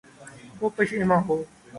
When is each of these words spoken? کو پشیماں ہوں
کو 0.59 0.65
پشیماں 0.75 1.19
ہوں 1.27 1.41